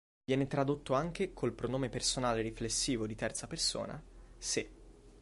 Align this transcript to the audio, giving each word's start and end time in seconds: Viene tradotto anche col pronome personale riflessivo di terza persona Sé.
Viene 0.25 0.47
tradotto 0.47 0.95
anche 0.95 1.31
col 1.31 1.53
pronome 1.53 1.87
personale 1.89 2.41
riflessivo 2.41 3.05
di 3.05 3.13
terza 3.13 3.45
persona 3.45 4.01
Sé. 4.35 4.67